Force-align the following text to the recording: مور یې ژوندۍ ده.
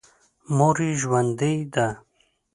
مور 0.55 0.77
یې 0.85 0.91
ژوندۍ 1.01 1.57
ده. 1.73 1.87